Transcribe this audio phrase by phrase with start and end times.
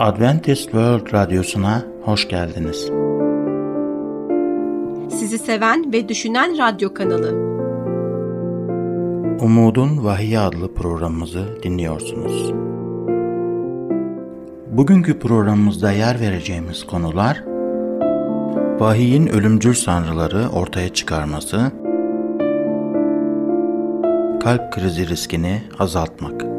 [0.00, 2.90] Adventist World Radyosu'na hoş geldiniz.
[5.18, 7.30] Sizi seven ve düşünen radyo kanalı.
[9.40, 12.52] Umudun Vahiy adlı programımızı dinliyorsunuz.
[14.70, 17.44] Bugünkü programımızda yer vereceğimiz konular
[18.78, 21.72] Vahiyin ölümcül sanrıları ortaya çıkarması,
[24.42, 26.49] kalp krizi riskini azaltmak.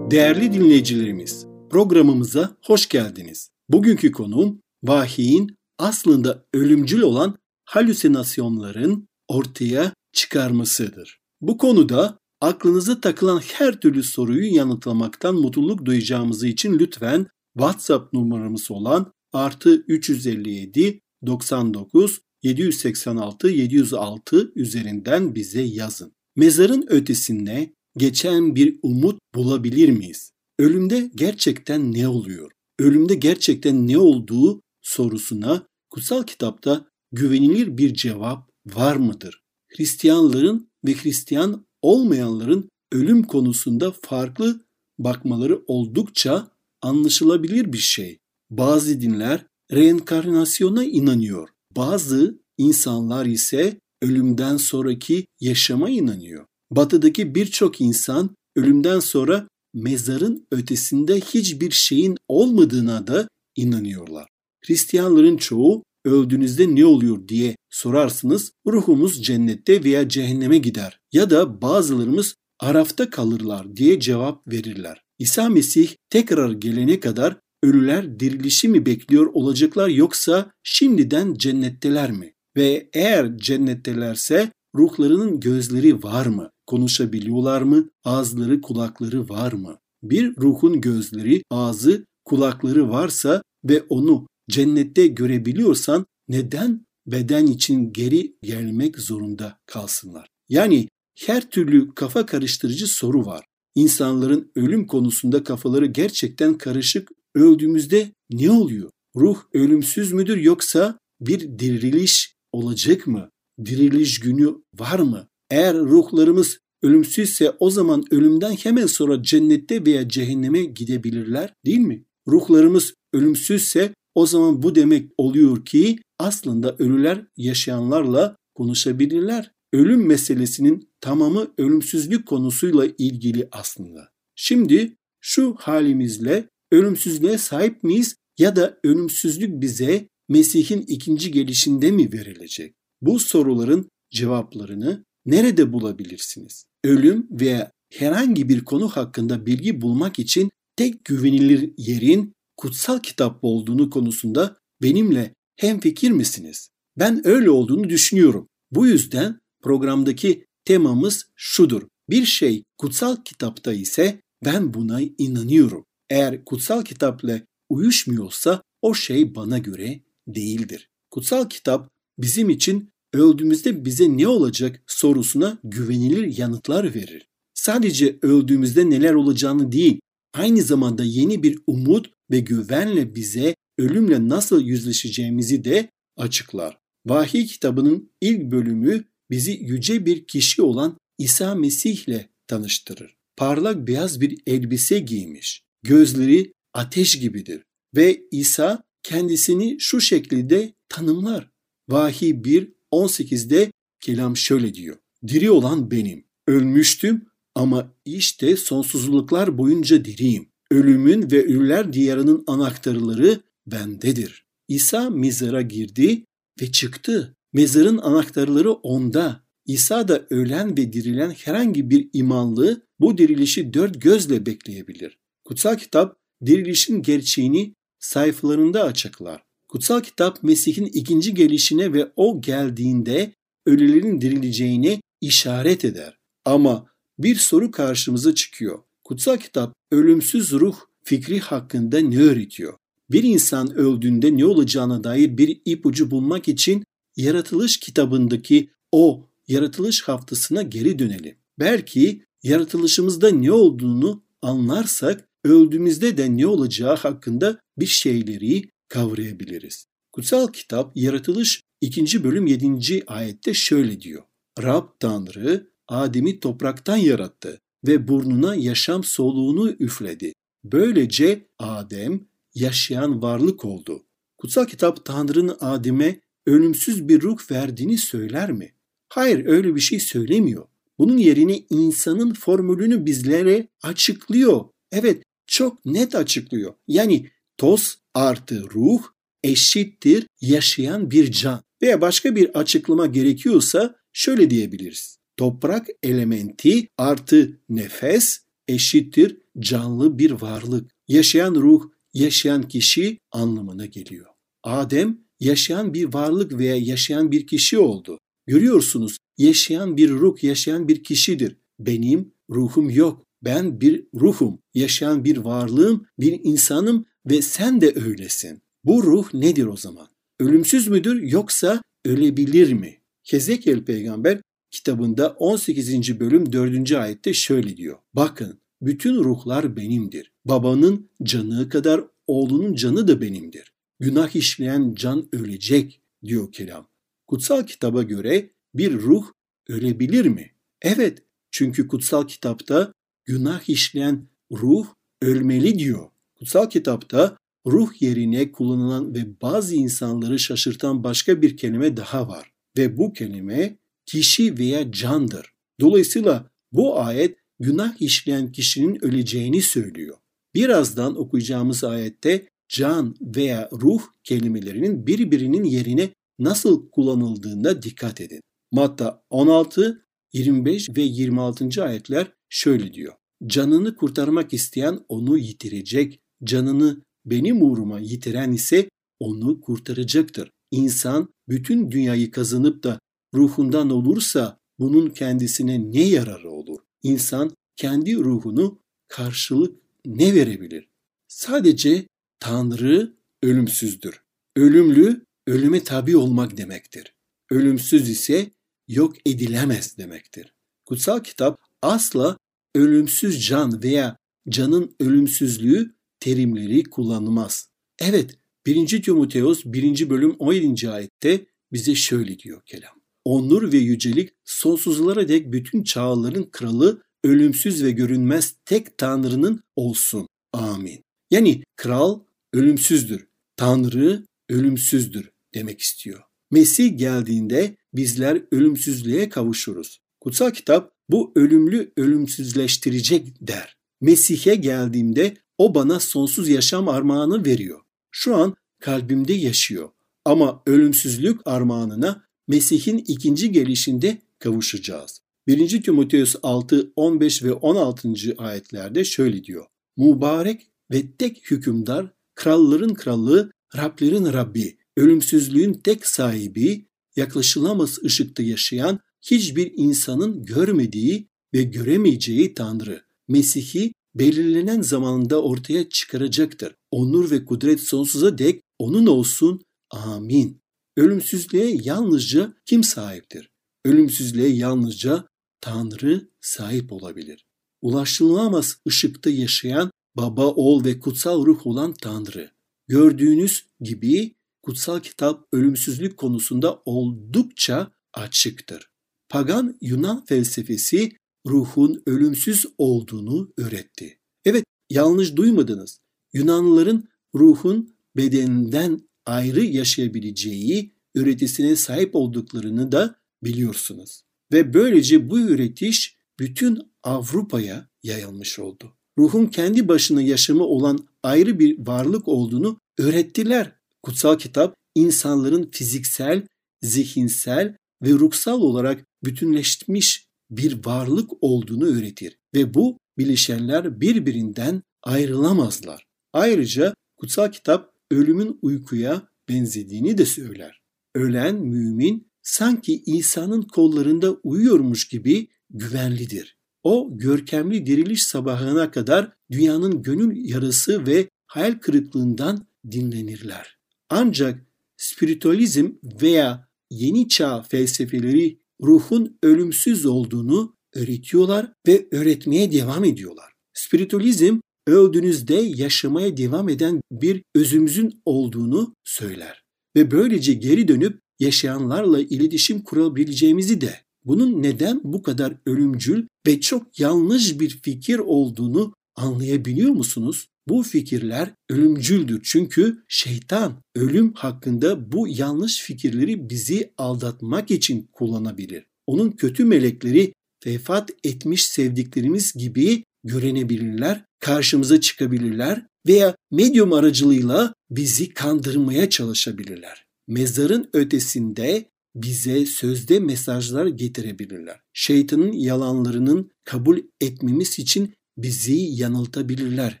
[0.12, 3.50] Değerli dinleyicilerimiz, programımıza hoş geldiniz.
[3.68, 11.20] Bugünkü konuğum vahiyin aslında ölümcül olan halüsinasyonların ortaya çıkarmasıdır.
[11.40, 17.26] Bu konuda aklınıza takılan her türlü soruyu yanıtlamaktan mutluluk duyacağımız için lütfen
[17.58, 26.12] WhatsApp numaramız olan artı 357 99 786 706 üzerinden bize yazın.
[26.36, 30.32] Mezarın ötesinde geçen bir umut bulabilir miyiz?
[30.58, 32.52] Ölümde gerçekten ne oluyor?
[32.78, 39.42] Ölümde gerçekten ne olduğu sorusuna kutsal kitapta güvenilir bir cevap var mıdır?
[39.68, 44.60] Hristiyanların ve Hristiyan olmayanların ölüm konusunda farklı
[44.98, 46.50] bakmaları oldukça
[46.82, 48.18] anlaşılabilir bir şey.
[48.50, 51.48] Bazı dinler reenkarnasyona inanıyor.
[51.76, 56.46] Bazı insanlar ise ölümden sonraki yaşama inanıyor.
[56.76, 64.28] Batıdaki birçok insan ölümden sonra mezarın ötesinde hiçbir şeyin olmadığına da inanıyorlar.
[64.66, 72.34] Hristiyanların çoğu öldüğünüzde ne oluyor diye sorarsınız ruhumuz cennette veya cehenneme gider ya da bazılarımız
[72.60, 75.02] arafta kalırlar diye cevap verirler.
[75.18, 82.32] İsa Mesih tekrar gelene kadar ölüler dirilişi mi bekliyor olacaklar yoksa şimdiden cennetteler mi?
[82.56, 86.50] Ve eğer cennettelerse ruhlarının gözleri var mı?
[86.66, 87.90] Konuşabiliyorlar mı?
[88.04, 89.78] Ağızları, kulakları var mı?
[90.02, 98.98] Bir ruhun gözleri, ağzı, kulakları varsa ve onu cennette görebiliyorsan neden beden için geri gelmek
[98.98, 100.28] zorunda kalsınlar?
[100.48, 100.88] Yani
[101.18, 103.44] her türlü kafa karıştırıcı soru var.
[103.74, 107.08] İnsanların ölüm konusunda kafaları gerçekten karışık.
[107.34, 108.90] Öldüğümüzde ne oluyor?
[109.16, 113.30] Ruh ölümsüz müdür yoksa bir diriliş olacak mı?
[113.64, 115.28] Diriliş günü var mı?
[115.52, 122.04] Eğer ruhlarımız ölümsüzse o zaman ölümden hemen sonra cennette veya cehenneme gidebilirler değil mi?
[122.28, 129.50] Ruhlarımız ölümsüzse o zaman bu demek oluyor ki aslında ölüler yaşayanlarla konuşabilirler.
[129.72, 134.08] Ölüm meselesinin tamamı ölümsüzlük konusuyla ilgili aslında.
[134.34, 142.74] Şimdi şu halimizle ölümsüzlüğe sahip miyiz ya da ölümsüzlük bize Mesih'in ikinci gelişinde mi verilecek?
[143.02, 146.66] Bu soruların cevaplarını nerede bulabilirsiniz?
[146.84, 153.90] Ölüm veya herhangi bir konu hakkında bilgi bulmak için tek güvenilir yerin kutsal kitap olduğunu
[153.90, 156.68] konusunda benimle hemfikir misiniz?
[156.98, 158.48] Ben öyle olduğunu düşünüyorum.
[158.70, 161.82] Bu yüzden programdaki temamız şudur.
[162.10, 165.84] Bir şey kutsal kitapta ise ben buna inanıyorum.
[166.10, 170.88] Eğer kutsal kitapla uyuşmuyorsa o şey bana göre değildir.
[171.10, 177.28] Kutsal kitap bizim için öldüğümüzde bize ne olacak sorusuna güvenilir yanıtlar verir.
[177.54, 180.00] Sadece öldüğümüzde neler olacağını değil,
[180.34, 186.78] aynı zamanda yeni bir umut ve güvenle bize ölümle nasıl yüzleşeceğimizi de açıklar.
[187.06, 193.16] Vahiy kitabının ilk bölümü bizi yüce bir kişi olan İsa Mesih ile tanıştırır.
[193.36, 195.62] Parlak beyaz bir elbise giymiş.
[195.82, 197.62] Gözleri ateş gibidir
[197.96, 201.50] ve İsa kendisini şu şekilde tanımlar.
[201.88, 204.96] Vahiy 1 18'de kelam şöyle diyor.
[205.26, 206.24] Diri olan benim.
[206.46, 210.48] Ölmüştüm ama işte sonsuzluklar boyunca diriyim.
[210.70, 214.46] Ölümün ve ölüler diyarının anahtarları bendedir.
[214.68, 216.24] İsa mezara girdi
[216.60, 217.36] ve çıktı.
[217.52, 219.42] Mezarın anahtarları onda.
[219.66, 225.18] İsa da ölen ve dirilen herhangi bir imanlı bu dirilişi dört gözle bekleyebilir.
[225.44, 229.42] Kutsal kitap dirilişin gerçeğini sayfalarında açıklar.
[229.72, 233.32] Kutsal kitap Mesih'in ikinci gelişine ve o geldiğinde
[233.66, 236.18] ölülerin dirileceğine işaret eder.
[236.44, 236.86] Ama
[237.18, 238.78] bir soru karşımıza çıkıyor.
[239.04, 242.74] Kutsal kitap ölümsüz ruh fikri hakkında ne öğretiyor?
[243.10, 246.84] Bir insan öldüğünde ne olacağına dair bir ipucu bulmak için
[247.16, 251.36] yaratılış kitabındaki o yaratılış haftasına geri dönelim.
[251.58, 259.86] Belki yaratılışımızda ne olduğunu anlarsak öldüğümüzde de ne olacağı hakkında bir şeyleri kavrayabiliriz.
[260.12, 262.24] Kutsal kitap Yaratılış 2.
[262.24, 263.04] bölüm 7.
[263.06, 264.22] ayette şöyle diyor.
[264.62, 267.58] Rab Tanrı Adem'i topraktan yarattı.
[267.86, 270.32] ve burnuna yaşam soluğunu üfledi.
[270.64, 274.02] Böylece Adem yaşayan varlık oldu.
[274.38, 278.74] Kutsal kitap Tanrı'nın Adem'e ölümsüz bir ruh verdiğini söyler mi?
[279.08, 280.66] Hayır öyle bir şey söylemiyor.
[280.98, 284.64] Bunun yerine insanın formülünü bizlere açıklıyor.
[284.92, 286.74] Evet çok net açıklıyor.
[286.88, 289.02] Yani toz artı ruh
[289.42, 291.62] eşittir yaşayan bir can.
[291.82, 295.18] Veya başka bir açıklama gerekiyorsa şöyle diyebiliriz.
[295.36, 300.90] Toprak elementi artı nefes eşittir canlı bir varlık.
[301.08, 301.82] Yaşayan ruh,
[302.14, 304.26] yaşayan kişi anlamına geliyor.
[304.62, 308.18] Adem yaşayan bir varlık veya yaşayan bir kişi oldu.
[308.46, 311.56] Görüyorsunuz yaşayan bir ruh, yaşayan bir kişidir.
[311.78, 313.26] Benim ruhum yok.
[313.44, 318.62] Ben bir ruhum, yaşayan bir varlığım, bir insanım ve sen de öylesin.
[318.84, 320.08] Bu ruh nedir o zaman?
[320.40, 322.98] Ölümsüz müdür yoksa ölebilir mi?
[323.24, 324.40] Hezekiel peygamber
[324.70, 326.20] kitabında 18.
[326.20, 326.92] bölüm 4.
[326.92, 327.98] ayette şöyle diyor.
[328.14, 330.32] Bakın bütün ruhlar benimdir.
[330.44, 333.72] Babanın canı kadar oğlunun canı da benimdir.
[334.00, 336.88] Günah işleyen can ölecek diyor kelam.
[337.26, 339.26] Kutsal kitaba göre bir ruh
[339.68, 340.50] ölebilir mi?
[340.82, 342.92] Evet çünkü kutsal kitapta
[343.24, 344.86] günah işleyen ruh
[345.22, 346.11] ölmeli diyor.
[346.42, 347.36] Kutsal kitapta
[347.66, 352.52] ruh yerine kullanılan ve bazı insanları şaşırtan başka bir kelime daha var.
[352.78, 355.52] Ve bu kelime kişi veya candır.
[355.80, 360.16] Dolayısıyla bu ayet günah işleyen kişinin öleceğini söylüyor.
[360.54, 366.08] Birazdan okuyacağımız ayette can veya ruh kelimelerinin birbirinin yerine
[366.38, 368.40] nasıl kullanıldığında dikkat edin.
[368.72, 371.84] Matta 16, 25 ve 26.
[371.84, 373.14] ayetler şöyle diyor.
[373.46, 378.88] Canını kurtarmak isteyen onu yitirecek, canını benim uğruma yitiren ise
[379.20, 380.50] onu kurtaracaktır.
[380.70, 382.98] İnsan bütün dünyayı kazanıp da
[383.34, 386.78] ruhundan olursa bunun kendisine ne yararı olur?
[387.02, 388.78] İnsan kendi ruhunu
[389.08, 390.88] karşılık ne verebilir?
[391.28, 392.06] Sadece
[392.40, 393.12] Tanrı
[393.42, 394.22] ölümsüzdür.
[394.56, 397.14] Ölümlü ölüme tabi olmak demektir.
[397.50, 398.50] Ölümsüz ise
[398.88, 400.52] yok edilemez demektir.
[400.84, 402.36] Kutsal kitap asla
[402.74, 404.16] ölümsüz can veya
[404.48, 407.68] canın ölümsüzlüğü terimleri kullanılmaz.
[407.98, 409.02] Evet, 1.
[409.02, 410.10] Timoteos 1.
[410.10, 410.90] bölüm 17.
[410.90, 412.94] ayette bize şöyle diyor kelam.
[413.24, 420.28] Onur ve yücelik sonsuzlara dek bütün çağların kralı, ölümsüz ve görünmez tek Tanrı'nın olsun.
[420.52, 421.04] Amin.
[421.30, 422.20] Yani kral
[422.52, 423.26] ölümsüzdür.
[423.56, 426.20] Tanrı ölümsüzdür demek istiyor.
[426.50, 429.98] Mesih geldiğinde bizler ölümsüzlüğe kavuşuruz.
[430.20, 433.76] Kutsal kitap bu ölümlü ölümsüzleştirecek der.
[434.00, 437.80] Mesih'e geldiğimde o bana sonsuz yaşam armağanı veriyor.
[438.10, 439.88] Şu an kalbimde yaşıyor.
[440.24, 445.20] Ama ölümsüzlük armağanına Mesih'in ikinci gelişinde kavuşacağız.
[445.46, 445.82] 1.
[445.82, 448.08] Timoteus 6, 15 ve 16.
[448.38, 449.66] ayetlerde şöyle diyor.
[449.96, 459.72] Mübarek ve tek hükümdar, kralların krallığı, Rablerin Rabbi, ölümsüzlüğün tek sahibi, yaklaşılamaz ışıkta yaşayan, hiçbir
[459.76, 466.74] insanın görmediği ve göremeyeceği Tanrı, Mesih'i belirlenen zamanında ortaya çıkaracaktır.
[466.90, 469.62] Onur ve kudret sonsuza dek onun olsun.
[469.90, 470.62] Amin.
[470.96, 473.50] Ölümsüzlüğe yalnızca kim sahiptir?
[473.84, 475.28] Ölümsüzlüğe yalnızca
[475.60, 477.44] Tanrı sahip olabilir.
[477.82, 482.50] Ulaşılamaz ışıkta yaşayan baba, oğul ve kutsal ruh olan Tanrı.
[482.88, 488.90] Gördüğünüz gibi kutsal kitap ölümsüzlük konusunda oldukça açıktır.
[489.28, 491.12] Pagan Yunan felsefesi
[491.46, 494.18] ruhun ölümsüz olduğunu öğretti.
[494.44, 495.98] Evet, yanlış duymadınız.
[496.32, 504.22] Yunanlıların ruhun bedeninden ayrı yaşayabileceği öğretisine sahip olduklarını da biliyorsunuz.
[504.52, 508.96] Ve böylece bu öğretiş bütün Avrupa'ya yayılmış oldu.
[509.18, 513.72] Ruhun kendi başına yaşamı olan ayrı bir varlık olduğunu öğrettiler.
[514.02, 516.46] Kutsal kitap insanların fiziksel,
[516.82, 520.21] zihinsel ve ruhsal olarak bütünleşmiş
[520.56, 526.06] bir varlık olduğunu öğretir ve bu bileşenler birbirinden ayrılamazlar.
[526.32, 530.82] Ayrıca kutsal kitap ölümün uykuya benzediğini de söyler.
[531.14, 536.56] Ölen mümin sanki İsa'nın kollarında uyuyormuş gibi güvenlidir.
[536.82, 543.78] O görkemli diriliş sabahına kadar dünyanın gönül yarası ve hayal kırıklığından dinlenirler.
[544.10, 544.66] Ancak
[544.96, 545.92] spiritüalizm
[546.22, 553.52] veya yeni çağ felsefeleri ruhun ölümsüz olduğunu öğretiyorlar ve öğretmeye devam ediyorlar.
[553.74, 559.62] Spiritüalizm öldüğünüzde yaşamaya devam eden bir özümüzün olduğunu söyler
[559.96, 567.00] ve böylece geri dönüp yaşayanlarla iletişim kurabileceğimizi de bunun neden bu kadar ölümcül ve çok
[567.00, 570.48] yanlış bir fikir olduğunu anlayabiliyor musunuz?
[570.68, 578.84] Bu fikirler ölümcüldür çünkü şeytan ölüm hakkında bu yanlış fikirleri bizi aldatmak için kullanabilir.
[579.06, 580.32] Onun kötü melekleri
[580.66, 590.04] vefat etmiş sevdiklerimiz gibi görenebilirler, karşımıza çıkabilirler veya medyum aracılığıyla bizi kandırmaya çalışabilirler.
[590.28, 594.80] Mezarın ötesinde bize sözde mesajlar getirebilirler.
[594.92, 600.00] Şeytanın yalanlarının kabul etmemiz için bizi yanıltabilirler.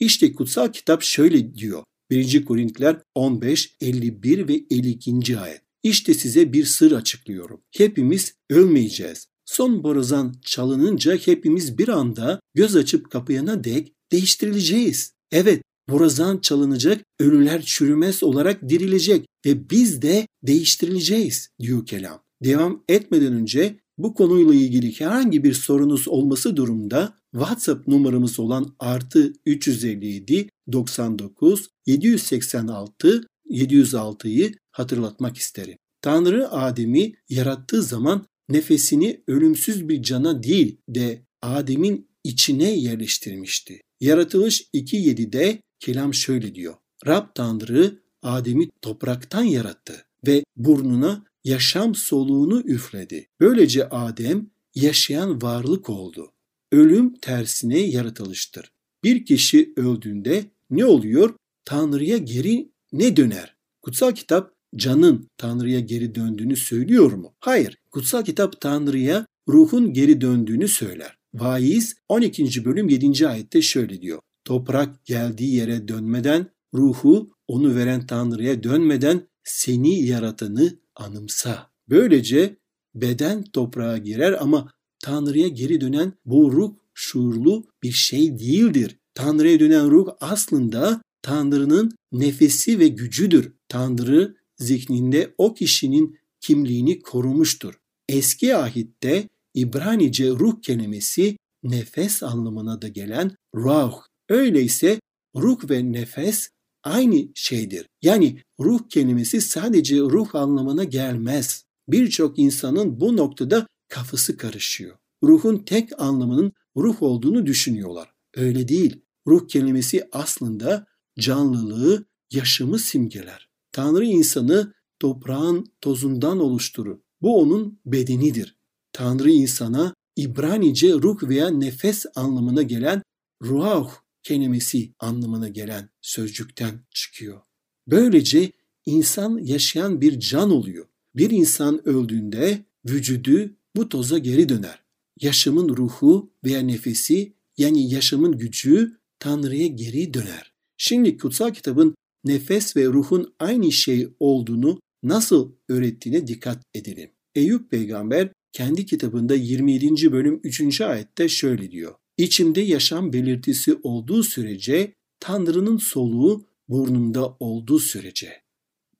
[0.00, 1.82] İşte kutsal kitap şöyle diyor.
[2.10, 2.44] 1.
[2.44, 5.38] Korintiler 15, 51 ve 52.
[5.38, 5.62] ayet.
[5.82, 7.60] İşte size bir sır açıklıyorum.
[7.76, 9.26] Hepimiz ölmeyeceğiz.
[9.44, 15.12] Son borazan çalınınca hepimiz bir anda göz açıp kapayana dek değiştirileceğiz.
[15.32, 22.22] Evet, borazan çalınacak, ölüler çürümez olarak dirilecek ve biz de değiştirileceğiz diyor kelam.
[22.44, 29.32] Devam etmeden önce bu konuyla ilgili herhangi bir sorunuz olması durumda WhatsApp numaramız olan artı
[29.46, 35.78] 357 99 786 706'yı hatırlatmak isterim.
[36.02, 43.80] Tanrı Adem'i yarattığı zaman nefesini ölümsüz bir cana değil de Adem'in içine yerleştirmişti.
[44.00, 46.74] Yaratılış 2.7'de kelam şöyle diyor.
[47.06, 53.28] Rab Tanrı Adem'i topraktan yarattı ve burnuna yaşam soluğunu üfledi.
[53.40, 56.32] Böylece Adem yaşayan varlık oldu.
[56.72, 58.72] Ölüm tersine yaratılıştır.
[59.04, 61.34] Bir kişi öldüğünde ne oluyor?
[61.64, 63.56] Tanrı'ya geri ne döner?
[63.82, 67.34] Kutsal kitap canın Tanrı'ya geri döndüğünü söylüyor mu?
[67.40, 67.78] Hayır.
[67.90, 71.16] Kutsal kitap Tanrı'ya ruhun geri döndüğünü söyler.
[71.34, 72.64] Vaiz 12.
[72.64, 73.28] bölüm 7.
[73.28, 74.20] ayette şöyle diyor.
[74.44, 81.70] Toprak geldiği yere dönmeden, ruhu onu veren Tanrı'ya dönmeden seni yaratanı anımsa.
[81.88, 82.56] Böylece
[82.94, 88.98] beden toprağa girer ama Tanrı'ya geri dönen bu ruh şuurlu bir şey değildir.
[89.14, 93.52] Tanrı'ya dönen ruh aslında Tanrı'nın nefesi ve gücüdür.
[93.68, 97.74] Tanrı zihninde o kişinin kimliğini korumuştur.
[98.08, 103.92] Eski ahitte İbranice ruh kelimesi nefes anlamına da gelen ruh.
[104.28, 105.00] Öyleyse
[105.36, 106.48] ruh ve nefes
[106.86, 107.86] aynı şeydir.
[108.02, 111.64] Yani ruh kelimesi sadece ruh anlamına gelmez.
[111.88, 114.96] Birçok insanın bu noktada kafası karışıyor.
[115.22, 118.12] Ruhun tek anlamının ruh olduğunu düşünüyorlar.
[118.36, 119.00] Öyle değil.
[119.26, 120.86] Ruh kelimesi aslında
[121.18, 123.48] canlılığı, yaşamı simgeler.
[123.72, 126.98] Tanrı insanı toprağın tozundan oluşturur.
[127.22, 128.56] Bu onun bedenidir.
[128.92, 133.02] Tanrı insana İbranice ruh veya nefes anlamına gelen
[133.42, 133.90] ruh
[134.26, 137.40] kelimesi anlamına gelen sözcükten çıkıyor.
[137.88, 138.52] Böylece
[138.86, 140.86] insan yaşayan bir can oluyor.
[141.16, 144.82] Bir insan öldüğünde vücudu bu toza geri döner.
[145.20, 150.52] Yaşamın ruhu veya nefesi yani yaşamın gücü Tanrı'ya geri döner.
[150.76, 157.10] Şimdi kutsal kitabın nefes ve ruhun aynı şey olduğunu nasıl öğrettiğine dikkat edelim.
[157.34, 160.12] Eyüp peygamber kendi kitabında 27.
[160.12, 160.80] bölüm 3.
[160.80, 161.94] ayette şöyle diyor.
[162.18, 168.42] İçimde yaşam belirtisi olduğu sürece Tanrı'nın soluğu burnumda olduğu sürece.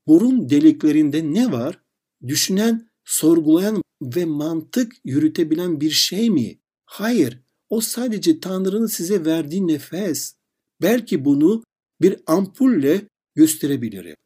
[0.07, 1.81] Burun deliklerinde ne var?
[2.27, 6.59] Düşünen, sorgulayan ve mantık yürütebilen bir şey mi?
[6.85, 10.35] Hayır, o sadece Tanrı'nın size verdiği nefes.
[10.83, 11.65] Belki bunu
[12.01, 13.03] bir ampulle
[13.35, 14.17] gösterebilirim.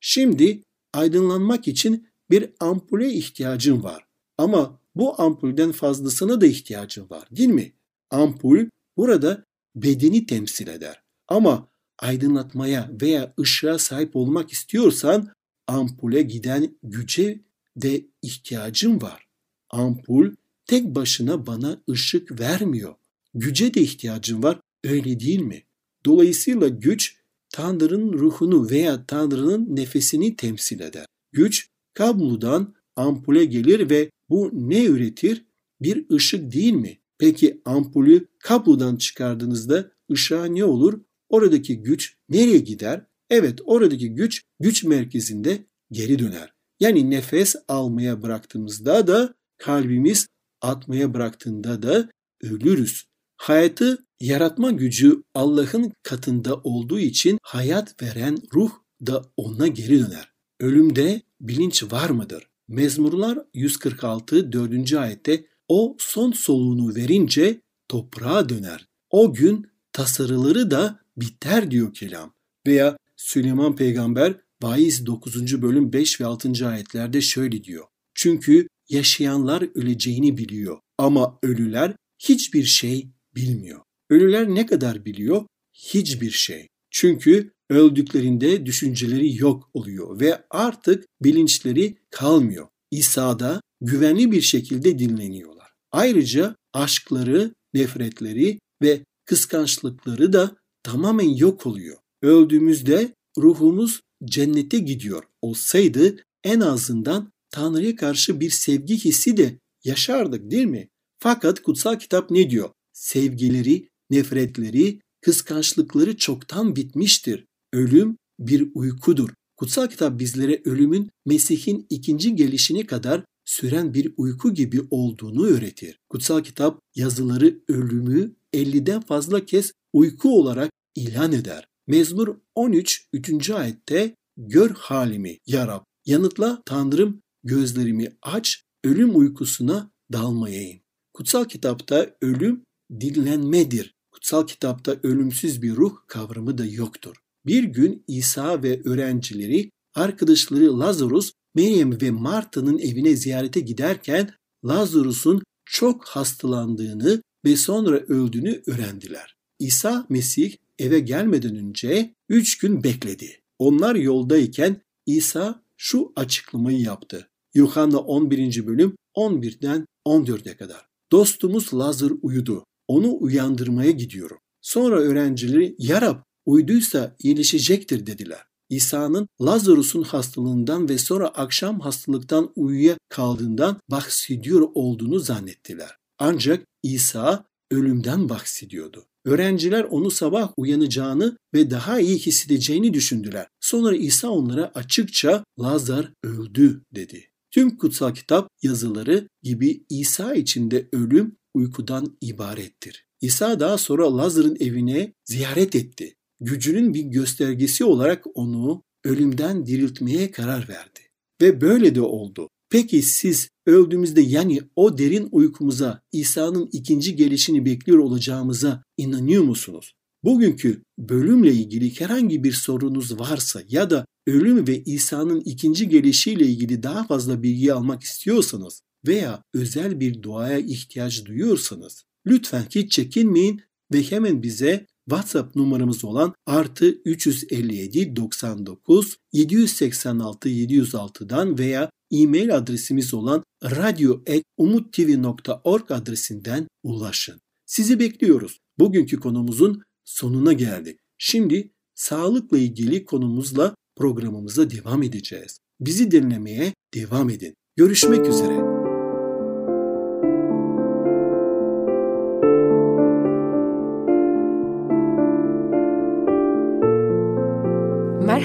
[0.00, 0.62] Şimdi
[0.92, 4.06] aydınlanmak için bir ampule ihtiyacın var.
[4.38, 7.72] Ama bu ampulden fazlasına da ihtiyacın var değil mi?
[8.10, 9.44] Ampul burada
[9.76, 11.02] bedeni temsil eder.
[11.28, 15.32] Ama aydınlatmaya veya ışığa sahip olmak istiyorsan
[15.66, 17.40] ampule giden güce
[17.76, 19.28] de ihtiyacın var.
[19.70, 20.34] Ampul
[20.66, 22.94] tek başına bana ışık vermiyor.
[23.34, 25.62] Güce de ihtiyacın var öyle değil mi?
[26.06, 27.18] Dolayısıyla güç
[27.50, 31.06] Tanrı'nın ruhunu veya Tanrı'nın nefesini temsil eder.
[31.32, 35.44] Güç kablodan ampule gelir ve bu ne üretir?
[35.80, 36.98] Bir ışık değil mi?
[37.18, 41.00] Peki ampulü kablodan çıkardığınızda ışığa ne olur?
[41.28, 43.06] Oradaki güç nereye gider?
[43.30, 46.52] Evet oradaki güç güç merkezinde geri döner.
[46.80, 50.26] Yani nefes almaya bıraktığımızda da kalbimiz
[50.60, 52.08] atmaya bıraktığında da
[52.42, 53.04] ölürüz.
[53.36, 58.70] Hayatı yaratma gücü Allah'ın katında olduğu için hayat veren ruh
[59.06, 60.32] da ona geri döner.
[60.60, 62.50] Ölümde bilinç var mıdır?
[62.68, 64.92] Mezmurlar 146 4.
[64.92, 68.86] ayette o son soluğunu verince toprağa döner.
[69.10, 72.34] O gün tasarıları da biter diyor kelam.
[72.66, 75.62] Veya Süleyman peygamber Vaiz 9.
[75.62, 76.68] bölüm 5 ve 6.
[76.68, 77.84] ayetlerde şöyle diyor.
[78.14, 83.80] Çünkü yaşayanlar öleceğini biliyor ama ölüler hiçbir şey bilmiyor.
[84.10, 85.46] Ölüler ne kadar biliyor?
[85.72, 86.66] Hiçbir şey.
[86.90, 92.66] Çünkü öldüklerinde düşünceleri yok oluyor ve artık bilinçleri kalmıyor.
[92.90, 95.57] İsa'da güvenli bir şekilde dinleniyorlar.
[95.92, 101.96] Ayrıca aşkları, nefretleri ve kıskançlıkları da tamamen yok oluyor.
[102.22, 110.66] Öldüğümüzde ruhumuz cennete gidiyor olsaydı en azından Tanrı'ya karşı bir sevgi hissi de yaşardık değil
[110.66, 110.88] mi?
[111.18, 112.70] Fakat kutsal kitap ne diyor?
[112.92, 117.44] Sevgileri, nefretleri, kıskançlıkları çoktan bitmiştir.
[117.72, 119.30] Ölüm bir uykudur.
[119.56, 125.98] Kutsal kitap bizlere ölümün Mesih'in ikinci gelişine kadar süren bir uyku gibi olduğunu öğretir.
[126.08, 131.68] Kutsal kitap yazıları ölümü 50'den fazla kez uyku olarak ilan eder.
[131.86, 133.50] Mezmur 13 3.
[133.50, 135.84] ayette gör halimi ya Rab.
[136.06, 140.80] Yanıtla Tanrım gözlerimi aç ölüm uykusuna dalmayayım.
[141.14, 142.62] Kutsal kitapta ölüm
[143.00, 143.94] dinlenmedir.
[144.12, 147.16] Kutsal kitapta ölümsüz bir ruh kavramı da yoktur.
[147.46, 154.30] Bir gün İsa ve öğrencileri arkadaşları Lazarus, Meryem ve Marta'nın evine ziyarete giderken
[154.64, 159.36] Lazarus'un çok hastalandığını ve sonra öldüğünü öğrendiler.
[159.58, 163.40] İsa Mesih eve gelmeden önce üç gün bekledi.
[163.58, 167.28] Onlar yoldayken İsa şu açıklamayı yaptı.
[167.54, 168.66] Yuhanna 11.
[168.66, 170.86] bölüm 11'den 14'e kadar.
[171.12, 172.64] Dostumuz Lazar uyudu.
[172.88, 174.38] Onu uyandırmaya gidiyorum.
[174.60, 178.42] Sonra öğrencileri yarab uyduysa iyileşecektir dediler.
[178.70, 185.96] İsa'nın Lazarus'un hastalığından ve sonra akşam hastalıktan uyuya kaldığından bahsediyor olduğunu zannettiler.
[186.18, 189.04] Ancak İsa ölümden bahsediyordu.
[189.24, 193.46] Öğrenciler onu sabah uyanacağını ve daha iyi hissedeceğini düşündüler.
[193.60, 197.24] Sonra İsa onlara açıkça Lazar öldü dedi.
[197.50, 203.06] Tüm kutsal kitap yazıları gibi İsa için de ölüm uykudan ibarettir.
[203.20, 206.14] İsa daha sonra Lazar'ın evine ziyaret etti.
[206.40, 211.00] Gücünün bir göstergesi olarak onu ölümden diriltmeye karar verdi.
[211.42, 212.48] Ve böyle de oldu.
[212.70, 219.92] Peki siz öldüğümüzde yani o derin uykumuza İsa'nın ikinci gelişini bekliyor olacağımıza inanıyor musunuz?
[220.24, 226.82] Bugünkü bölümle ilgili herhangi bir sorunuz varsa ya da ölüm ve İsa'nın ikinci gelişiyle ilgili
[226.82, 233.60] daha fazla bilgi almak istiyorsanız veya özel bir duaya ihtiyaç duyuyorsanız lütfen hiç çekinmeyin
[233.92, 243.42] ve hemen bize WhatsApp numaramız olan artı 357 99 786 706'dan veya e-mail adresimiz olan
[243.64, 247.40] radyo.umuttv.org adresinden ulaşın.
[247.66, 248.58] Sizi bekliyoruz.
[248.78, 251.00] Bugünkü konumuzun sonuna geldik.
[251.18, 255.58] Şimdi sağlıkla ilgili konumuzla programımıza devam edeceğiz.
[255.80, 257.54] Bizi dinlemeye devam edin.
[257.76, 258.77] Görüşmek üzere.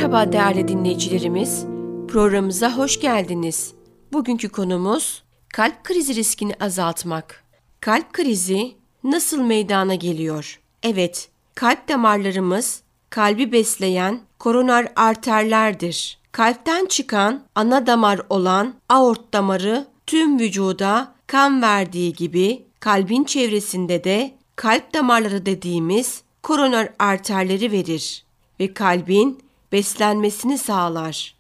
[0.04, 1.66] Merhaba değerli dinleyicilerimiz.
[2.08, 3.74] Programımıza hoş geldiniz.
[4.14, 7.44] Bugünkü konumuz kalp krizi riskini azaltmak.
[7.80, 10.60] Kalp krizi nasıl meydana geliyor?
[10.84, 16.20] Evet, kalp damarlarımız kalbi besleyen koroner arterlerdir.
[16.32, 24.34] Kalpten çıkan ana damar olan aort damarı tüm vücuda kan verdiği gibi kalbin çevresinde de
[24.56, 28.24] kalp damarları dediğimiz koroner arterleri verir
[28.60, 31.36] ve kalbin beslenmesini sağlar.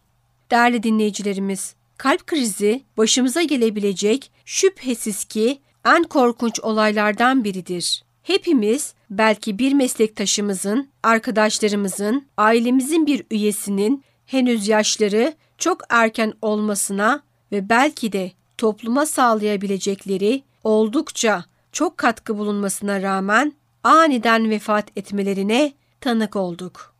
[0.51, 8.03] Değerli dinleyicilerimiz, kalp krizi başımıza gelebilecek şüphesiz ki en korkunç olaylardan biridir.
[8.23, 18.11] Hepimiz belki bir meslektaşımızın, arkadaşlarımızın, ailemizin bir üyesinin henüz yaşları çok erken olmasına ve belki
[18.11, 26.92] de topluma sağlayabilecekleri oldukça çok katkı bulunmasına rağmen aniden vefat etmelerine tanık olduk.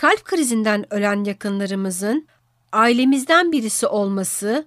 [0.00, 2.26] Kalp krizinden ölen yakınlarımızın
[2.72, 4.66] ailemizden birisi olması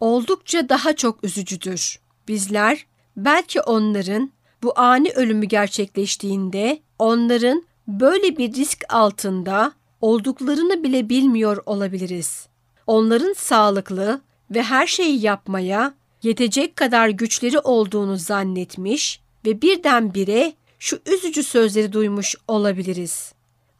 [0.00, 2.00] oldukça daha çok üzücüdür.
[2.28, 2.86] Bizler
[3.16, 12.46] belki onların bu ani ölümü gerçekleştiğinde onların böyle bir risk altında olduklarını bile bilmiyor olabiliriz.
[12.86, 21.42] Onların sağlıklı ve her şeyi yapmaya yetecek kadar güçleri olduğunu zannetmiş ve birdenbire şu üzücü
[21.42, 23.33] sözleri duymuş olabiliriz.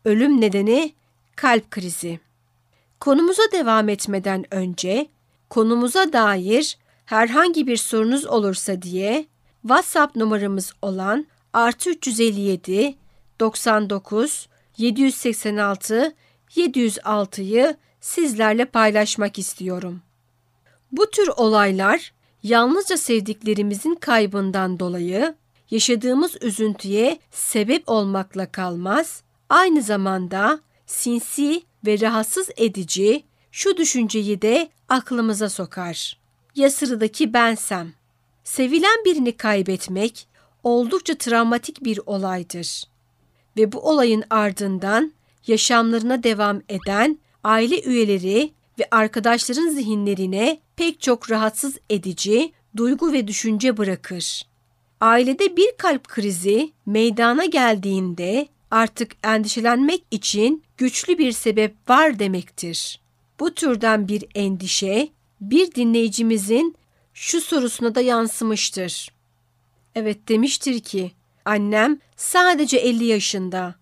[0.05, 0.93] Ölüm nedeni
[1.37, 2.21] kalp krizi.
[3.01, 5.07] Konumuza devam etmeden önce
[5.51, 9.27] konumuza dair herhangi bir sorunuz olursa diye
[9.63, 12.95] WhatsApp numaramız olan artı 357
[13.41, 16.15] 99 786
[16.51, 20.03] 706'yı sizlerle paylaşmak istiyorum.
[20.93, 22.13] Bu tür olaylar
[22.43, 25.35] yalnızca sevdiklerimizin kaybından dolayı
[25.71, 35.49] yaşadığımız üzüntüye sebep olmakla kalmaz, aynı zamanda sinsi ve rahatsız edici şu düşünceyi de aklımıza
[35.49, 36.19] sokar.
[36.55, 37.93] Ya sıradaki bensem?
[38.45, 40.29] Sevilen birini kaybetmek
[40.63, 42.85] oldukça travmatik bir olaydır.
[43.57, 45.13] Ve bu olayın ardından
[45.47, 53.77] yaşamlarına devam eden aile üyeleri ve arkadaşların zihinlerine pek çok rahatsız edici duygu ve düşünce
[53.77, 54.43] bırakır.
[55.01, 63.01] Ailede bir kalp krizi meydana geldiğinde artık endişelenmek için güçlü bir sebep var demektir.
[63.41, 65.09] Bu türden bir endişe
[65.41, 66.77] bir dinleyicimizin
[67.13, 69.09] şu sorusuna da yansımıştır.
[69.95, 71.13] Evet demiştir ki
[71.45, 73.75] annem sadece 50 yaşında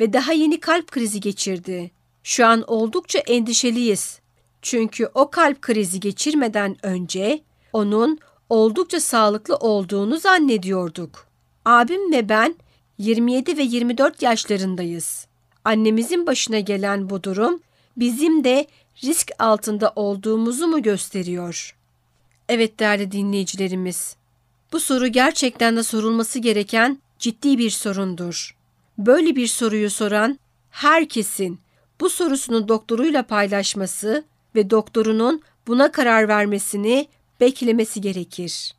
[0.00, 1.90] ve daha yeni kalp krizi geçirdi.
[2.22, 4.20] Şu an oldukça endişeliyiz.
[4.62, 7.40] Çünkü o kalp krizi geçirmeden önce
[7.72, 8.18] onun
[8.48, 11.26] oldukça sağlıklı olduğunu zannediyorduk.
[11.64, 12.54] Abim ve ben
[12.98, 15.26] 27 ve 24 yaşlarındayız.
[15.64, 17.60] Annemizin başına gelen bu durum
[17.96, 18.66] bizim de
[19.04, 21.76] risk altında olduğumuzu mu gösteriyor?
[22.48, 24.16] Evet değerli dinleyicilerimiz.
[24.72, 28.56] Bu soru gerçekten de sorulması gereken ciddi bir sorundur.
[28.98, 30.38] Böyle bir soruyu soran
[30.70, 31.60] herkesin
[32.00, 37.08] bu sorusunu doktoruyla paylaşması ve doktorunun buna karar vermesini
[37.40, 38.74] beklemesi gerekir.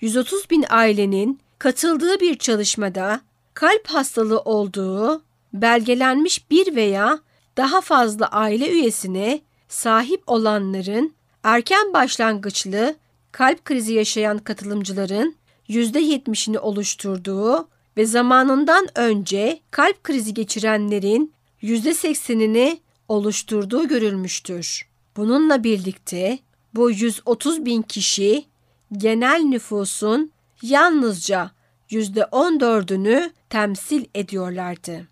[0.00, 3.20] 130 bin ailenin katıldığı bir çalışmada
[3.54, 7.18] kalp hastalığı olduğu belgelenmiş bir veya
[7.56, 12.94] daha fazla aile üyesine sahip olanların erken başlangıçlı
[13.32, 15.36] kalp krizi yaşayan katılımcıların
[15.68, 24.88] %70'ini oluşturduğu ve zamanından önce kalp krizi geçirenlerin %80'ini oluşturduğu görülmüştür.
[25.16, 26.38] Bununla birlikte
[26.74, 28.44] bu 130 bin kişi
[28.92, 31.50] genel nüfusun yalnızca
[31.92, 35.08] %14'ünü temsil ediyorlardı.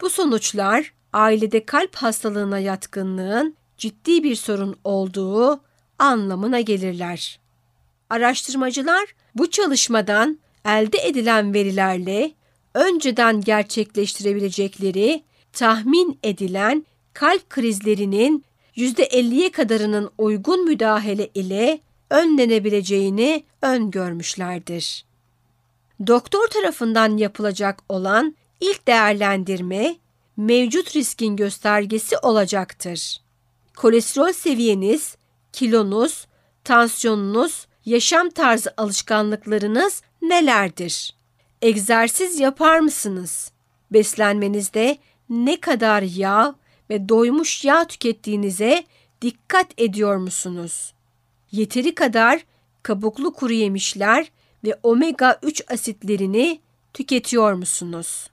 [0.00, 5.60] Bu sonuçlar ailede kalp hastalığına yatkınlığın ciddi bir sorun olduğu
[5.98, 7.40] anlamına gelirler.
[8.10, 12.32] Araştırmacılar bu çalışmadan elde edilen verilerle
[12.74, 18.44] önceden gerçekleştirebilecekleri tahmin edilen kalp krizlerinin
[18.76, 25.04] %50'ye kadarının uygun müdahale ile önlenebileceğini öngörmüşlerdir.
[26.06, 29.96] Doktor tarafından yapılacak olan ilk değerlendirme
[30.36, 33.20] mevcut riskin göstergesi olacaktır.
[33.76, 35.16] Kolesterol seviyeniz,
[35.52, 36.26] kilonuz,
[36.64, 41.14] tansiyonunuz, yaşam tarzı alışkanlıklarınız nelerdir?
[41.62, 43.52] Egzersiz yapar mısınız?
[43.90, 46.54] Beslenmenizde ne kadar yağ
[46.90, 48.84] ve doymuş yağ tükettiğinize
[49.22, 50.94] dikkat ediyor musunuz?
[51.50, 52.44] Yeteri kadar
[52.82, 54.30] kabuklu kuru yemişler
[54.64, 56.60] ve omega 3 asitlerini
[56.94, 58.30] tüketiyor musunuz?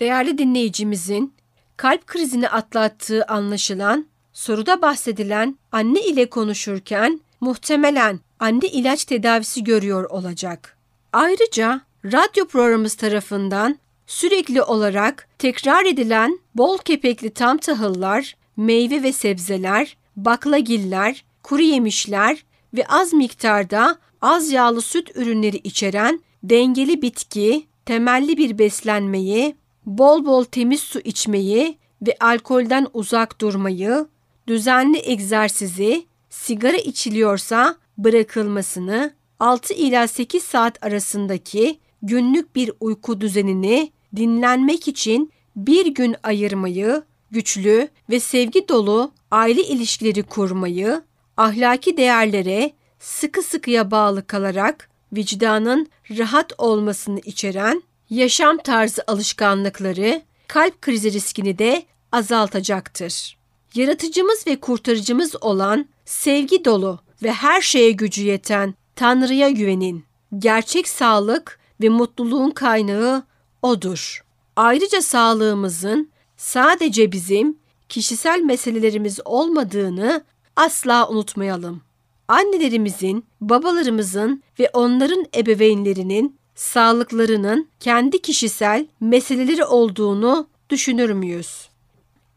[0.00, 1.34] Değerli dinleyicimizin
[1.76, 10.76] kalp krizini atlattığı anlaşılan, soruda bahsedilen anne ile konuşurken muhtemelen anne ilaç tedavisi görüyor olacak.
[11.12, 19.96] Ayrıca radyo programımız tarafından sürekli olarak tekrar edilen bol kepekli tam tahıllar, meyve ve sebzeler,
[20.16, 28.58] baklagiller, kuru yemişler ve az miktarda az yağlı süt ürünleri içeren dengeli bitki, temelli bir
[28.58, 34.06] beslenmeyi, bol bol temiz su içmeyi ve alkolden uzak durmayı,
[34.46, 44.88] düzenli egzersizi, sigara içiliyorsa bırakılmasını, 6 ila 8 saat arasındaki günlük bir uyku düzenini dinlenmek
[44.88, 51.02] için bir gün ayırmayı, güçlü ve sevgi dolu aile ilişkileri kurmayı,
[51.36, 61.12] ahlaki değerlere sıkı sıkıya bağlı kalarak vicdanın rahat olmasını içeren yaşam tarzı alışkanlıkları kalp krizi
[61.12, 61.82] riskini de
[62.12, 63.38] azaltacaktır.
[63.74, 70.04] Yaratıcımız ve kurtarıcımız olan sevgi dolu ve her şeye gücü yeten Tanrı'ya güvenin.
[70.38, 73.22] Gerçek sağlık ve mutluluğun kaynağı
[73.62, 74.24] odur.
[74.56, 77.58] Ayrıca sağlığımızın sadece bizim
[77.88, 80.24] kişisel meselelerimiz olmadığını
[80.56, 81.87] asla unutmayalım.
[82.28, 91.68] Annelerimizin, babalarımızın ve onların ebeveynlerinin sağlıklarının kendi kişisel meseleleri olduğunu düşünür müyüz?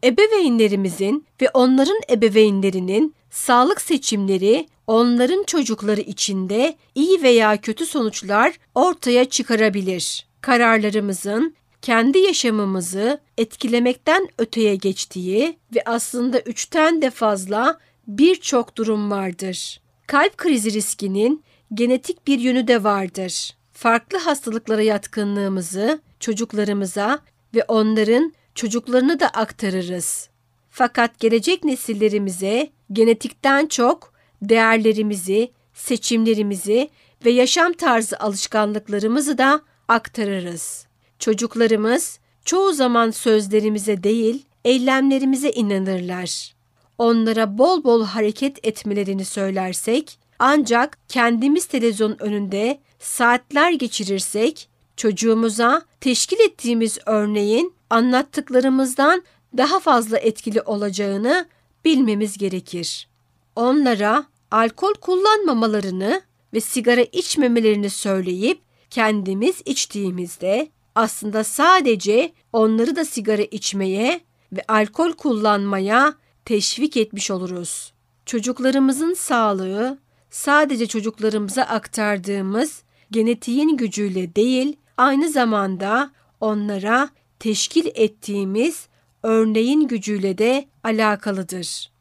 [0.03, 10.25] Ebeveynlerimizin ve onların ebeveynlerinin sağlık seçimleri onların çocukları içinde iyi veya kötü sonuçlar ortaya çıkarabilir.
[10.41, 19.80] Kararlarımızın kendi yaşamımızı etkilemekten öteye geçtiği ve aslında üçten de fazla birçok durum vardır.
[20.11, 21.43] Kalp krizi riskinin
[21.73, 23.55] genetik bir yönü de vardır.
[23.71, 27.19] Farklı hastalıklara yatkınlığımızı çocuklarımıza
[27.55, 30.29] ve onların çocuklarını da aktarırız.
[30.69, 36.89] Fakat gelecek nesillerimize genetikten çok değerlerimizi, seçimlerimizi
[37.25, 40.87] ve yaşam tarzı alışkanlıklarımızı da aktarırız.
[41.19, 46.60] Çocuklarımız çoğu zaman sözlerimize değil, eylemlerimize inanırlar.
[47.01, 56.97] Onlara bol bol hareket etmelerini söylersek, ancak kendimiz televizyon önünde saatler geçirirsek, çocuğumuza teşkil ettiğimiz
[57.05, 59.23] örneğin anlattıklarımızdan
[59.57, 61.45] daha fazla etkili olacağını
[61.85, 63.07] bilmemiz gerekir.
[63.55, 66.21] Onlara alkol kullanmamalarını
[66.53, 76.20] ve sigara içmemelerini söyleyip kendimiz içtiğimizde aslında sadece onları da sigara içmeye ve alkol kullanmaya
[76.45, 77.93] teşvik etmiş oluruz.
[78.25, 79.97] Çocuklarımızın sağlığı
[80.29, 88.87] sadece çocuklarımıza aktardığımız genetiğin gücüyle değil, aynı zamanda onlara teşkil ettiğimiz
[89.23, 91.91] örneğin gücüyle de alakalıdır.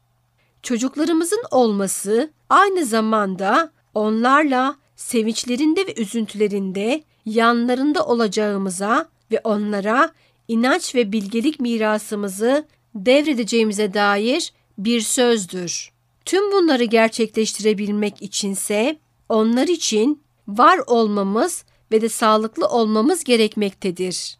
[0.63, 10.11] Çocuklarımızın olması aynı zamanda onlarla sevinçlerinde ve üzüntülerinde yanlarında olacağımıza ve onlara
[10.47, 15.91] inanç ve bilgelik mirasımızı devredeceğimize dair bir sözdür.
[16.25, 18.97] Tüm bunları gerçekleştirebilmek içinse
[19.29, 24.37] onlar için var olmamız ve de sağlıklı olmamız gerekmektedir.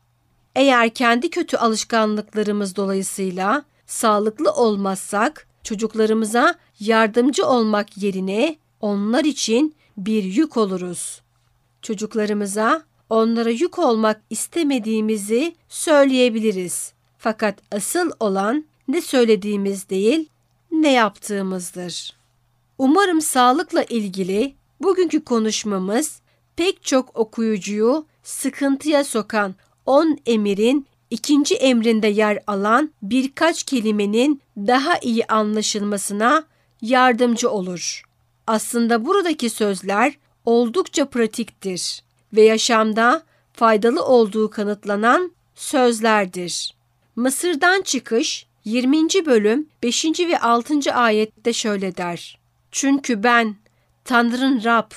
[0.56, 10.58] Eğer kendi kötü alışkanlıklarımız dolayısıyla sağlıklı olmazsak çocuklarımıza yardımcı olmak yerine onlar için bir yük
[10.58, 11.22] oluruz.
[11.82, 16.94] Çocuklarımıza onlara yük olmak istemediğimizi söyleyebiliriz.
[17.24, 20.30] Fakat asıl olan ne söylediğimiz değil,
[20.72, 22.14] ne yaptığımızdır.
[22.78, 26.22] Umarım sağlıkla ilgili bugünkü konuşmamız
[26.56, 29.56] pek çok okuyucuyu sıkıntıya sokan
[29.86, 36.44] 10 emirin ikinci emrinde yer alan birkaç kelimenin daha iyi anlaşılmasına
[36.82, 38.04] yardımcı olur.
[38.48, 42.04] Aslında buradaki sözler oldukça pratiktir
[42.34, 46.81] ve yaşamda faydalı olduğu kanıtlanan sözlerdir.
[47.16, 48.98] Mısır'dan çıkış 20.
[49.26, 50.06] bölüm 5.
[50.20, 50.94] ve 6.
[50.94, 52.40] ayette şöyle der.
[52.72, 53.56] Çünkü ben
[54.06, 54.92] Tanrın Rab,